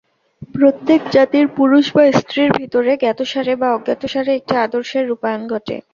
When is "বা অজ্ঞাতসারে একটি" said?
3.61-4.53